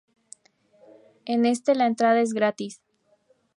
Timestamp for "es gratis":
2.21-2.81